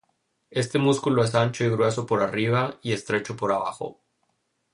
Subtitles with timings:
[0.49, 3.99] Este músculo es ancho y grueso por arriba, y estrecho por abajo.